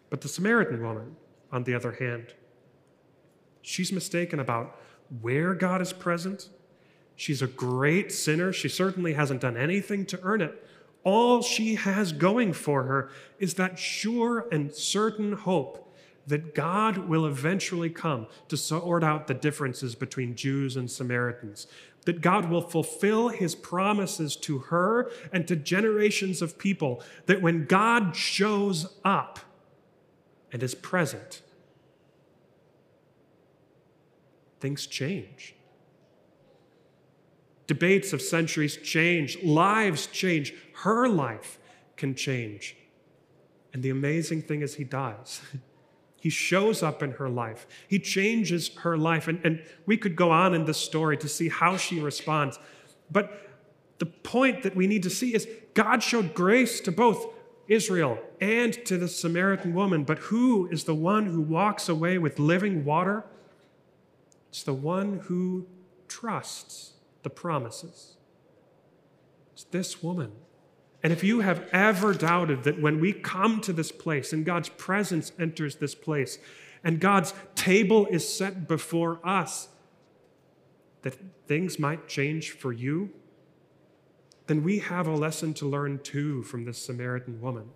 But 0.10 0.20
the 0.20 0.28
Samaritan 0.28 0.84
woman, 0.84 1.16
on 1.54 1.64
the 1.64 1.74
other 1.74 1.94
hand, 1.94 2.34
she's 3.62 3.94
mistaken 3.94 4.42
about 4.42 4.78
where 5.22 5.54
God 5.54 5.82
is 5.82 5.94
present. 5.94 6.50
She's 7.16 7.42
a 7.42 7.48
great 7.48 8.12
sinner. 8.12 8.52
She 8.52 8.68
certainly 8.68 9.14
hasn't 9.14 9.40
done 9.40 9.56
anything 9.56 10.06
to 10.08 10.20
earn 10.24 10.42
it 10.42 10.64
all 11.04 11.42
she 11.42 11.76
has 11.76 12.12
going 12.12 12.54
for 12.54 12.84
her 12.84 13.10
is 13.40 13.56
that 13.56 13.78
sure 13.78 14.48
and 14.52 14.74
certain 14.74 15.34
hope 15.34 15.80
that 16.26 16.56
God 16.56 17.10
will 17.10 17.26
eventually 17.26 17.90
come 17.90 18.28
to 18.48 18.56
sort 18.56 19.04
out 19.04 19.28
the 19.28 19.34
differences 19.34 19.94
between 19.94 20.36
Jews 20.36 20.78
and 20.78 20.90
Samaritans, 20.90 21.68
that 22.06 22.22
God 22.22 22.50
will 22.50 22.62
fulfill 22.62 23.28
his 23.28 23.56
promises 23.56 24.38
to 24.38 24.60
her 24.60 25.12
and 25.34 25.46
to 25.50 25.58
generations 25.58 26.42
of 26.42 26.58
people, 26.58 27.04
that 27.26 27.42
when 27.42 27.66
God 27.66 28.16
shows 28.16 28.96
up 29.04 29.40
and 30.54 30.64
is 30.64 30.76
present, 30.76 31.42
things 34.62 34.88
change. 34.88 35.56
Debates 37.66 38.14
of 38.14 38.22
centuries 38.22 38.78
change, 38.78 39.42
lives 39.44 40.08
change, 40.08 40.54
her 40.84 41.10
life 41.10 41.58
can 41.98 42.14
change. 42.14 42.78
And 43.74 43.82
the 43.82 43.90
amazing 43.90 44.44
thing 44.44 44.62
is, 44.62 44.76
he 44.76 44.86
does. 44.86 45.42
He 46.24 46.30
shows 46.30 46.82
up 46.82 47.04
in 47.04 47.12
her 47.12 47.28
life. 47.28 47.68
He 47.86 48.00
changes 48.00 48.74
her 48.78 48.98
life. 48.98 49.28
And, 49.28 49.42
and 49.44 49.62
we 49.86 49.98
could 49.98 50.16
go 50.16 50.32
on 50.32 50.54
in 50.54 50.64
this 50.64 50.78
story 50.78 51.18
to 51.18 51.28
see 51.28 51.50
how 51.50 51.76
she 51.76 52.00
responds. 52.00 52.60
But 53.12 53.50
the 54.00 54.06
point 54.06 54.64
that 54.64 54.74
we 54.74 54.88
need 54.88 55.04
to 55.04 55.10
see 55.10 55.36
is 55.36 55.46
God 55.74 56.02
showed 56.02 56.34
grace 56.34 56.80
to 56.80 56.94
both 56.94 57.28
Israel 57.68 58.20
and 58.42 58.74
to 58.86 58.98
the 58.98 59.08
Samaritan 59.08 59.74
woman. 59.74 60.04
But 60.04 60.20
who 60.20 60.68
is 60.70 60.84
the 60.84 60.96
one 60.96 61.28
who 61.28 61.42
walks 61.42 61.88
away 61.88 62.18
with 62.18 62.40
living 62.40 62.86
water? 62.86 63.24
It's 64.50 64.64
the 64.64 64.74
one 64.74 65.20
who 65.26 65.68
trusts 66.08 66.94
the 67.24 67.30
promises. 67.30 68.18
It's 69.54 69.64
this 69.66 70.04
woman. 70.04 70.32
And 71.02 71.12
if 71.12 71.24
you 71.24 71.42
have 71.42 71.68
ever 71.74 72.14
doubted 72.14 72.64
that 72.64 72.82
when 72.82 73.00
we 73.00 73.12
come 73.12 73.60
to 73.62 73.74
this 73.74 73.92
place 73.92 74.32
and 74.32 74.46
God's 74.46 74.70
presence 74.70 75.32
enters 75.38 75.76
this 75.76 75.96
place 75.96 76.40
and 76.84 77.00
God's 77.00 77.34
table 77.56 78.08
is 78.08 78.28
set 78.28 78.68
before 78.68 79.20
us, 79.24 79.70
that 81.02 81.18
things 81.48 81.78
might 81.78 82.08
change 82.08 82.52
for 82.52 82.72
you, 82.72 83.10
then 84.48 84.64
we 84.64 84.80
have 84.80 85.08
a 85.08 85.16
lesson 85.16 85.54
to 85.56 85.66
learn 85.66 86.00
too 86.00 86.44
from 86.44 86.66
this 86.66 86.78
Samaritan 86.78 87.40
woman. 87.42 87.70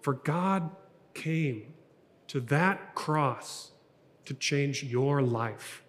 For 0.00 0.14
God 0.14 0.70
came 1.14 1.74
to 2.28 2.40
that 2.40 2.94
cross 2.94 3.72
to 4.24 4.34
change 4.34 4.82
your 4.82 5.22
life, 5.22 5.82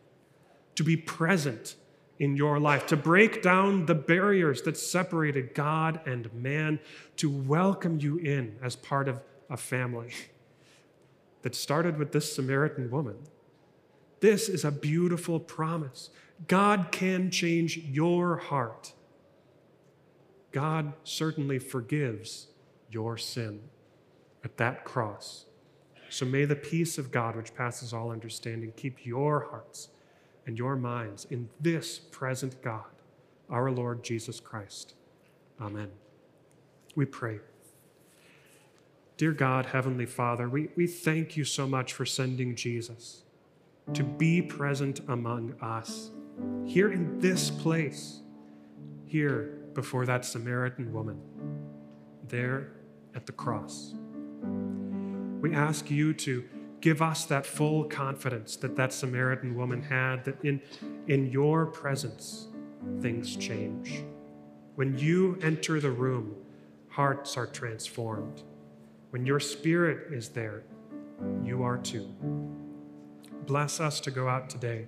to 0.75 0.83
be 0.83 0.95
present 0.95 1.75
in 2.19 2.37
your 2.37 2.59
life, 2.59 2.85
to 2.87 2.97
break 2.97 3.41
down 3.41 3.85
the 3.85 3.95
barriers 3.95 4.61
that 4.63 4.77
separated 4.77 5.53
God 5.53 5.99
and 6.05 6.33
man, 6.33 6.79
to 7.17 7.29
welcome 7.29 7.99
you 7.99 8.17
in 8.17 8.55
as 8.61 8.75
part 8.75 9.07
of 9.07 9.21
a 9.49 9.57
family 9.57 10.11
that 11.41 11.55
started 11.55 11.97
with 11.97 12.11
this 12.11 12.33
Samaritan 12.33 12.89
woman. 12.89 13.17
This 14.21 14.47
is 14.47 14.63
a 14.63 14.71
beautiful 14.71 15.39
promise. 15.39 16.09
God 16.47 16.87
can 16.91 17.29
change 17.29 17.77
your 17.77 18.37
heart. 18.37 18.93
God 20.53 20.93
certainly 21.03 21.59
forgives 21.59 22.47
your 22.89 23.17
sin 23.17 23.59
at 24.43 24.57
that 24.57 24.85
cross. 24.85 25.45
So 26.09 26.25
may 26.25 26.45
the 26.45 26.55
peace 26.55 26.99
of 26.99 27.11
God, 27.11 27.35
which 27.35 27.55
passes 27.55 27.91
all 27.91 28.11
understanding, 28.11 28.71
keep 28.77 29.03
your 29.03 29.47
hearts 29.49 29.89
and 30.45 30.57
your 30.57 30.75
minds 30.75 31.25
in 31.25 31.49
this 31.59 31.97
present 31.97 32.61
God, 32.61 32.85
our 33.49 33.71
Lord 33.71 34.03
Jesus 34.03 34.39
Christ. 34.39 34.93
Amen. 35.59 35.89
We 36.95 37.05
pray. 37.05 37.39
Dear 39.17 39.31
God, 39.31 39.67
Heavenly 39.67 40.05
Father, 40.05 40.47
we, 40.47 40.69
we 40.75 40.85
thank 40.85 41.35
you 41.35 41.45
so 41.45 41.65
much 41.65 41.93
for 41.93 42.05
sending 42.05 42.55
Jesus 42.55 43.23
to 43.93 44.03
be 44.03 44.41
present 44.41 45.01
among 45.07 45.55
us 45.61 46.11
here 46.65 46.91
in 46.91 47.19
this 47.19 47.49
place, 47.49 48.21
here 49.05 49.62
before 49.73 50.05
that 50.05 50.25
Samaritan 50.25 50.93
woman, 50.93 51.19
there 52.27 52.71
at 53.15 53.25
the 53.25 53.31
cross. 53.31 53.93
We 55.41 55.53
ask 55.53 55.89
you 55.89 56.13
to 56.13 56.43
give 56.81 57.01
us 57.01 57.25
that 57.25 57.45
full 57.45 57.85
confidence 57.85 58.55
that 58.57 58.75
that 58.75 58.91
Samaritan 58.93 59.55
woman 59.55 59.81
had, 59.81 60.25
that 60.25 60.43
in, 60.43 60.61
in 61.07 61.31
your 61.31 61.65
presence, 61.65 62.47
things 63.01 63.35
change. 63.35 64.03
When 64.75 64.97
you 64.97 65.37
enter 65.41 65.79
the 65.79 65.91
room, 65.91 66.35
hearts 66.89 67.37
are 67.37 67.47
transformed. 67.47 68.43
When 69.11 69.25
your 69.25 69.39
spirit 69.39 70.11
is 70.11 70.29
there, 70.29 70.63
you 71.43 71.63
are 71.63 71.77
too. 71.77 72.07
Bless 73.45 73.79
us 73.79 73.99
to 74.01 74.11
go 74.11 74.27
out 74.27 74.49
today 74.49 74.87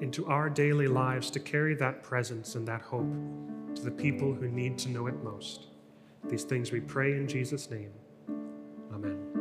into 0.00 0.26
our 0.26 0.48
daily 0.50 0.88
lives 0.88 1.30
to 1.30 1.40
carry 1.40 1.74
that 1.74 2.02
presence 2.02 2.54
and 2.54 2.66
that 2.66 2.82
hope 2.82 3.12
to 3.74 3.82
the 3.82 3.90
people 3.90 4.32
who 4.32 4.48
need 4.48 4.78
to 4.78 4.88
know 4.88 5.06
it 5.06 5.22
most. 5.22 5.66
These 6.28 6.44
things 6.44 6.72
we 6.72 6.80
pray 6.80 7.12
in 7.12 7.26
Jesus' 7.26 7.70
name. 7.70 7.90
Amen. 8.92 9.31